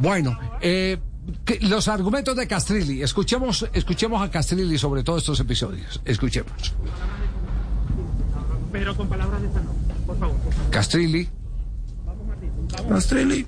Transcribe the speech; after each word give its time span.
Bueno, 0.00 0.38
eh, 0.60 0.98
los 1.62 1.88
argumentos 1.88 2.36
de 2.36 2.46
Castrilli. 2.46 3.02
Escuchemos, 3.02 3.68
escuchemos 3.72 4.22
a 4.22 4.30
Castrilli 4.30 4.78
sobre 4.78 5.02
todos 5.02 5.22
estos 5.22 5.40
episodios. 5.40 6.00
Escuchemos. 6.04 6.74
Pero 8.72 8.96
con 8.96 9.08
palabras 9.08 9.42
de 9.42 9.48
favor. 9.48 9.74
por 10.06 10.18
favor. 10.18 10.36
Castrilli. 10.70 11.28
Castrilli. 12.88 13.46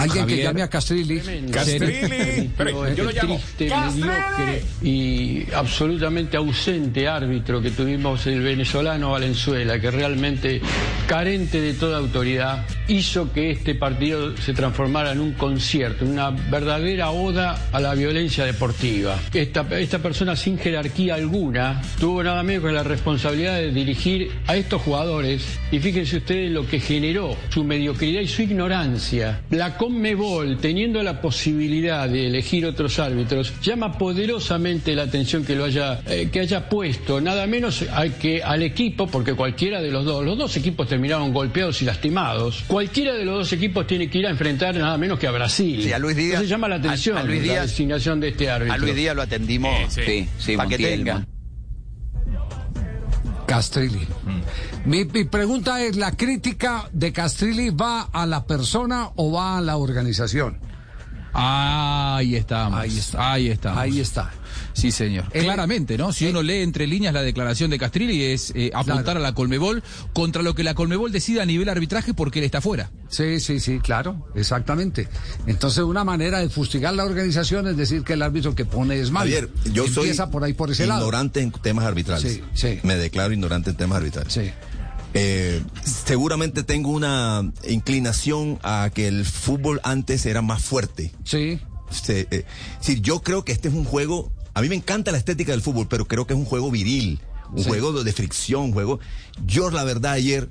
Alguien 0.00 0.26
que 0.26 0.42
llame 0.42 0.62
a 0.62 0.68
Castrilli. 0.68 1.20
Castrilli. 1.50 2.50
Pero 2.56 2.92
yo 2.94 3.04
lo 3.04 3.10
llamo. 3.10 3.40
triste, 3.56 3.74
mediocre 3.94 4.62
y 4.82 5.52
absolutamente 5.52 6.36
ausente 6.36 7.08
árbitro 7.08 7.60
que 7.60 7.70
tuvimos 7.70 8.26
el 8.26 8.40
venezolano 8.40 9.10
Valenzuela, 9.10 9.80
que 9.80 9.90
realmente 9.90 10.60
carente 11.06 11.60
de 11.60 11.74
toda 11.74 11.98
autoridad, 11.98 12.64
hizo 12.88 13.32
que 13.32 13.50
este 13.50 13.74
partido 13.74 14.36
se 14.36 14.52
transformara 14.54 15.12
en 15.12 15.20
un 15.20 15.32
concierto, 15.32 16.04
en 16.04 16.12
una 16.12 16.30
verdadera 16.30 17.10
oda 17.10 17.68
a 17.72 17.80
la 17.80 17.94
violencia 17.94 18.44
deportiva. 18.44 19.18
Esta, 19.32 19.66
esta 19.78 19.98
persona 19.98 20.36
sin 20.36 20.58
jerarquía 20.58 21.14
alguna 21.14 21.82
tuvo 21.98 22.22
nada 22.22 22.42
menos 22.42 22.64
que 22.64 22.72
la 22.72 22.82
responsabilidad 22.82 23.56
de 23.56 23.70
dirigir 23.72 24.30
a 24.46 24.56
estos 24.56 24.82
jugadores 24.82 25.58
y 25.70 25.78
fíjense 25.78 26.18
ustedes 26.18 26.50
lo 26.50 26.66
que 26.66 26.80
generó 26.80 27.36
su 27.48 27.64
mediocridad 27.64 28.20
y 28.20 28.28
su 28.28 28.42
ignorancia. 28.42 29.40
La 29.50 29.76
Conmebol, 29.90 30.56
teniendo 30.58 31.02
la 31.02 31.20
posibilidad 31.20 32.08
de 32.08 32.28
elegir 32.28 32.64
otros 32.64 32.98
árbitros, 33.00 33.52
llama 33.60 33.98
poderosamente 33.98 34.94
la 34.94 35.02
atención 35.02 35.44
que 35.44 35.56
lo 35.56 35.64
haya, 35.64 36.00
eh, 36.06 36.28
que 36.32 36.40
haya 36.40 36.68
puesto, 36.68 37.20
nada 37.20 37.46
menos 37.48 37.82
a 37.92 38.08
que 38.08 38.40
al 38.42 38.62
equipo, 38.62 39.08
porque 39.08 39.34
cualquiera 39.34 39.82
de 39.82 39.90
los 39.90 40.04
dos, 40.04 40.24
los 40.24 40.38
dos 40.38 40.56
equipos 40.56 40.88
terminaron 40.88 41.32
golpeados 41.32 41.82
y 41.82 41.84
lastimados, 41.86 42.62
cualquiera 42.68 43.14
de 43.14 43.24
los 43.24 43.38
dos 43.38 43.52
equipos 43.52 43.86
tiene 43.86 44.08
que 44.08 44.18
ir 44.18 44.26
a 44.26 44.30
enfrentar 44.30 44.76
nada 44.76 44.96
menos 44.96 45.18
que 45.18 45.26
a 45.26 45.32
Brasil. 45.32 45.82
Sí, 45.82 45.92
a 45.92 45.98
Luis 45.98 46.16
Díaz- 46.16 46.26
Entonces 46.34 46.48
llama 46.50 46.68
la 46.68 46.76
atención 46.76 47.16
a- 47.16 47.20
a 47.20 47.24
Luis 47.24 47.44
la 47.46 47.62
designación 47.62 48.20
de 48.20 48.28
este 48.28 48.48
árbitro. 48.48 48.74
A 48.74 48.78
Luis 48.78 48.94
Díaz 48.94 49.16
lo 49.16 49.22
atendimos. 49.22 49.74
Sí, 49.92 50.28
sí, 50.38 50.56
Para 50.56 50.68
que 50.68 50.78
tenga. 50.78 51.26
Castrilli. 53.50 54.06
Mi, 54.84 55.04
mi 55.06 55.24
pregunta 55.24 55.82
es, 55.82 55.96
¿la 55.96 56.12
crítica 56.16 56.88
de 56.92 57.12
Castrilli 57.12 57.70
va 57.70 58.02
a 58.02 58.24
la 58.24 58.44
persona 58.46 59.10
o 59.16 59.32
va 59.32 59.58
a 59.58 59.60
la 59.60 59.76
organización? 59.76 60.60
Ahí 61.32 62.36
estamos. 62.36 62.78
Ahí 62.78 62.96
está. 62.96 63.32
Ahí 63.32 63.48
estamos. 63.48 63.78
Ahí 63.80 63.98
está. 64.00 64.30
Sí, 64.72 64.92
señor. 64.92 65.24
Eh, 65.32 65.42
Claramente, 65.42 65.98
¿no? 65.98 66.12
Si 66.12 66.26
eh, 66.26 66.30
uno 66.30 66.42
lee 66.42 66.62
entre 66.62 66.86
líneas 66.86 67.12
la 67.12 67.22
declaración 67.22 67.70
de 67.70 67.78
Castrilli 67.80 68.22
es 68.22 68.52
eh, 68.54 68.70
apuntar 68.72 69.02
Claro. 69.04 69.18
a 69.18 69.22
la 69.22 69.34
Colmebol 69.34 69.82
contra 70.12 70.42
lo 70.42 70.54
que 70.54 70.62
la 70.62 70.74
Colmebol 70.74 71.10
decida 71.10 71.42
a 71.42 71.46
nivel 71.46 71.68
arbitraje 71.68 72.14
porque 72.14 72.38
él 72.38 72.44
está 72.44 72.60
fuera. 72.60 72.90
Sí, 73.10 73.40
sí, 73.40 73.58
sí, 73.60 73.80
claro, 73.80 74.26
exactamente. 74.34 75.08
Entonces, 75.46 75.82
una 75.84 76.04
manera 76.04 76.38
de 76.38 76.48
fustigar 76.48 76.94
la 76.94 77.04
organización 77.04 77.66
es 77.66 77.76
decir 77.76 78.04
que 78.04 78.12
el 78.12 78.22
árbitro 78.22 78.54
que 78.54 78.64
pone 78.64 79.00
es 79.00 79.10
malo. 79.10 79.24
Javier, 79.30 79.50
yo 79.72 79.86
soy 79.88 80.12
por 80.30 80.44
ahí, 80.44 80.52
por 80.54 80.70
ese 80.70 80.86
lado. 80.86 81.00
ignorante 81.00 81.40
en 81.40 81.50
temas 81.50 81.84
arbitrales. 81.84 82.32
Sí, 82.34 82.42
sí. 82.54 82.78
Me 82.84 82.94
declaro 82.96 83.32
ignorante 83.32 83.70
en 83.70 83.76
temas 83.76 83.98
arbitrales. 83.98 84.32
Sí. 84.32 84.50
Eh, 85.12 85.60
seguramente 85.84 86.62
tengo 86.62 86.90
una 86.90 87.50
inclinación 87.68 88.58
a 88.62 88.90
que 88.94 89.08
el 89.08 89.24
fútbol 89.24 89.80
antes 89.82 90.24
era 90.26 90.40
más 90.42 90.62
fuerte. 90.62 91.12
Sí. 91.24 91.58
Se- 91.90 92.28
eh, 92.30 92.44
sí, 92.80 93.00
yo 93.00 93.20
creo 93.22 93.44
que 93.44 93.50
este 93.52 93.68
es 93.68 93.74
un 93.74 93.84
juego. 93.84 94.30
A 94.54 94.62
mí 94.62 94.68
me 94.68 94.76
encanta 94.76 95.10
la 95.10 95.18
estética 95.18 95.50
del 95.52 95.62
fútbol, 95.62 95.88
pero 95.88 96.06
creo 96.06 96.26
que 96.28 96.34
es 96.34 96.38
un 96.38 96.44
juego 96.46 96.70
viril, 96.70 97.20
un 97.52 97.58
Sí. 97.64 97.68
juego 97.68 97.92
de, 97.92 98.04
de 98.04 98.12
fricción, 98.12 98.62
un 98.66 98.72
juego. 98.72 99.00
Yo, 99.44 99.70
la 99.70 99.82
verdad, 99.82 100.12
ayer, 100.12 100.48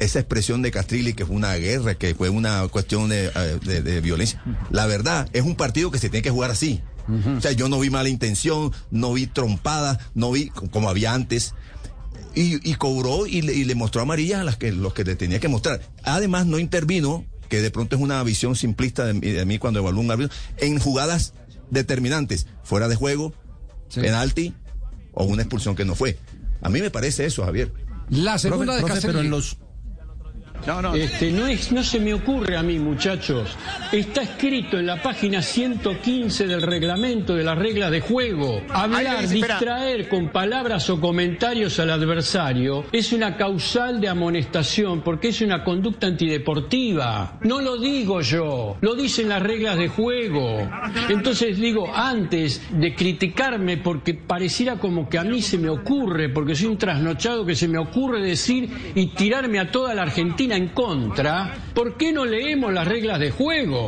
esa 0.00 0.18
expresión 0.18 0.62
de 0.62 0.70
Castrilli, 0.70 1.12
que 1.14 1.24
fue 1.24 1.36
una 1.36 1.54
guerra, 1.54 1.94
que 1.94 2.14
fue 2.14 2.28
una 2.28 2.66
cuestión 2.68 3.08
de, 3.08 3.26
eh, 3.34 3.58
de- 3.64 3.82
de 3.82 4.00
violencia, 4.00 4.42
la 4.70 4.86
verdad, 4.86 5.28
es 5.32 5.42
un 5.42 5.54
partido 5.56 5.90
que 5.90 5.98
se 5.98 6.08
tiene 6.10 6.22
que 6.22 6.30
jugar 6.30 6.50
así. 6.50 6.80
O 7.36 7.40
sea, 7.40 7.52
yo 7.52 7.68
no 7.68 7.80
vi 7.80 7.90
mala 7.90 8.08
intención, 8.08 8.72
no 8.90 9.12
vi 9.12 9.26
trompadas, 9.26 9.98
no 10.14 10.30
vi 10.30 10.48
co- 10.48 10.70
como 10.70 10.88
había 10.88 11.12
antes. 11.12 11.54
Y, 12.36 12.68
y 12.70 12.74
cobró 12.76 13.26
y 13.26 13.42
le, 13.42 13.52
y 13.52 13.64
le 13.64 13.74
mostró 13.74 14.02
amarillas 14.02 14.40
a 14.40 14.44
las 14.44 14.56
que, 14.56 14.70
los 14.70 14.94
que 14.94 15.02
le 15.02 15.16
tenía 15.16 15.40
que 15.40 15.48
mostrar. 15.48 15.80
Además, 16.04 16.46
no 16.46 16.60
intervino, 16.60 17.24
que 17.48 17.60
de 17.62 17.72
pronto 17.72 17.96
es 17.96 18.02
una 18.02 18.22
visión 18.22 18.54
simplista 18.54 19.04
de, 19.06 19.14
mí- 19.14 19.20
de 19.30 19.44
mí 19.44 19.58
cuando 19.58 19.80
evalúo 19.80 20.00
un 20.02 20.10
árbitro, 20.12 20.32
en 20.58 20.78
jugadas 20.78 21.34
determinantes, 21.70 22.46
fuera 22.62 22.86
de 22.88 22.94
juego, 22.94 23.34
Sí. 23.88 24.00
penalti 24.00 24.54
o 25.12 25.24
una 25.24 25.42
expulsión 25.42 25.74
que 25.74 25.84
no 25.84 25.96
fue. 25.96 26.16
A 26.62 26.68
mí 26.68 26.80
me 26.80 26.90
parece 26.90 27.26
eso, 27.26 27.44
Javier. 27.44 27.72
La 28.08 28.38
segunda 28.38 28.76
de 28.76 28.82
Profe, 28.82 29.00
pero 29.02 29.20
en 29.20 29.30
los 29.30 29.56
No, 30.66 30.82
no. 30.82 30.94
Este, 30.94 31.30
no, 31.30 31.46
es, 31.46 31.72
no 31.72 31.82
se 31.82 32.00
me 32.00 32.14
ocurre 32.14 32.56
a 32.56 32.62
mí, 32.62 32.78
muchachos. 32.78 33.56
Está 33.92 34.22
escrito 34.22 34.78
en 34.78 34.86
la 34.86 35.02
página 35.02 35.42
115 35.42 36.46
del 36.46 36.62
reglamento 36.62 37.34
de 37.34 37.44
las 37.44 37.58
reglas 37.58 37.90
de 37.90 38.00
juego. 38.00 38.62
Hablar, 38.68 39.22
dice, 39.22 39.34
distraer 39.34 40.08
con 40.08 40.28
palabras 40.28 40.88
o 40.90 41.00
comentarios 41.00 41.78
al 41.80 41.90
adversario 41.90 42.84
es 42.92 43.12
una 43.12 43.36
causal 43.36 44.00
de 44.00 44.08
amonestación 44.08 45.02
porque 45.02 45.28
es 45.28 45.40
una 45.40 45.64
conducta 45.64 46.06
antideportiva. 46.06 47.38
No 47.42 47.60
lo 47.60 47.78
digo 47.78 48.20
yo, 48.20 48.76
lo 48.80 48.94
dicen 48.94 49.28
las 49.28 49.42
reglas 49.42 49.78
de 49.78 49.88
juego. 49.88 50.68
Entonces 51.08 51.58
digo, 51.58 51.90
antes 51.94 52.62
de 52.70 52.94
criticarme 52.94 53.78
porque 53.78 54.14
pareciera 54.14 54.76
como 54.76 55.08
que 55.08 55.18
a 55.18 55.24
mí 55.24 55.42
se 55.42 55.58
me 55.58 55.68
ocurre, 55.68 56.28
porque 56.28 56.54
soy 56.54 56.66
un 56.66 56.78
trasnochado 56.78 57.46
que 57.46 57.54
se 57.54 57.68
me 57.68 57.78
ocurre 57.78 58.20
decir 58.22 58.68
y 58.94 59.08
tirarme 59.08 59.58
a 59.58 59.70
toda 59.70 59.94
la 59.94 60.02
Argentina 60.02 60.49
en 60.56 60.68
contra, 60.68 61.56
¿por 61.74 61.96
qué 61.96 62.12
no 62.12 62.24
leemos 62.24 62.72
las 62.72 62.86
reglas 62.86 63.18
de 63.18 63.30
juego? 63.30 63.86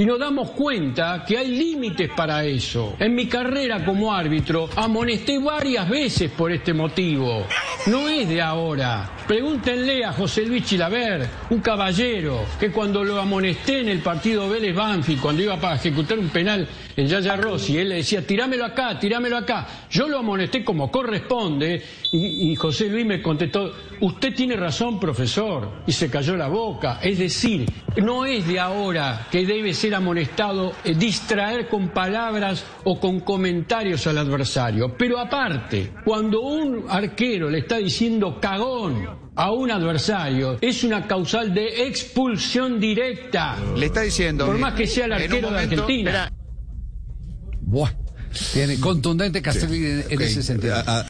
Y 0.00 0.06
nos 0.06 0.18
damos 0.18 0.52
cuenta 0.52 1.26
que 1.28 1.36
hay 1.36 1.48
límites 1.48 2.08
para 2.16 2.42
eso. 2.42 2.96
En 2.98 3.14
mi 3.14 3.26
carrera 3.26 3.84
como 3.84 4.10
árbitro 4.10 4.70
amonesté 4.74 5.38
varias 5.38 5.90
veces 5.90 6.30
por 6.30 6.50
este 6.50 6.72
motivo. 6.72 7.46
No 7.86 8.08
es 8.08 8.26
de 8.26 8.40
ahora. 8.40 9.10
Pregúntenle 9.26 10.02
a 10.02 10.12
José 10.14 10.46
Luis 10.46 10.64
Chilaver, 10.64 11.28
un 11.50 11.60
caballero, 11.60 12.46
que 12.58 12.72
cuando 12.72 13.04
lo 13.04 13.20
amonesté 13.20 13.80
en 13.80 13.90
el 13.90 13.98
partido 13.98 14.48
Vélez 14.48 14.74
Banfield, 14.74 15.20
cuando 15.20 15.42
iba 15.42 15.60
para 15.60 15.76
ejecutar 15.76 16.18
un 16.18 16.30
penal 16.30 16.66
en 16.96 17.06
Yaya 17.06 17.36
Rossi, 17.36 17.76
él 17.76 17.90
le 17.90 17.96
decía, 17.96 18.26
tirámelo 18.26 18.64
acá, 18.64 18.98
tirámelo 18.98 19.36
acá. 19.36 19.66
Yo 19.90 20.08
lo 20.08 20.18
amonesté 20.18 20.64
como 20.64 20.90
corresponde 20.90 21.82
y, 22.10 22.50
y 22.50 22.56
José 22.56 22.88
Luis 22.88 23.06
me 23.06 23.22
contestó, 23.22 23.72
usted 24.00 24.34
tiene 24.34 24.56
razón, 24.56 24.98
profesor, 24.98 25.82
y 25.86 25.92
se 25.92 26.10
cayó 26.10 26.36
la 26.36 26.48
boca. 26.48 26.98
Es 27.02 27.18
decir, 27.18 27.66
no 28.02 28.24
es 28.24 28.46
de 28.48 28.58
ahora 28.58 29.28
que 29.30 29.46
debe 29.46 29.72
ser 29.74 29.89
amonestado 29.94 30.72
eh, 30.84 30.94
distraer 30.94 31.68
con 31.68 31.88
palabras 31.90 32.64
o 32.84 32.98
con 33.00 33.20
comentarios 33.20 34.06
al 34.06 34.18
adversario. 34.18 34.94
Pero 34.96 35.18
aparte, 35.18 35.92
cuando 36.04 36.40
un 36.40 36.84
arquero 36.88 37.50
le 37.50 37.58
está 37.58 37.76
diciendo 37.78 38.38
cagón 38.40 39.08
a 39.36 39.52
un 39.52 39.70
adversario, 39.70 40.58
es 40.60 40.84
una 40.84 41.06
causal 41.06 41.54
de 41.54 41.86
expulsión 41.86 42.78
directa. 42.80 43.56
Le 43.76 43.86
está 43.86 44.02
diciendo. 44.02 44.46
Por 44.46 44.58
más 44.58 44.74
que 44.74 44.86
sea 44.86 45.06
el 45.06 45.12
arquero 45.14 45.50
de 45.50 45.58
Argentina. 45.58 46.30
Buah. 47.62 47.90
Tiene 48.52 48.78
contundente 48.78 49.42
Castrilli 49.42 50.04
en, 50.08 50.20
ese 50.22 50.42
sentido. 50.42 50.76
a- 50.76 51.00
a- 51.00 51.06